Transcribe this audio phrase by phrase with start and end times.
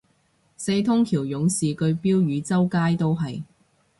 [0.57, 3.43] 四通橋勇士句標語周街都係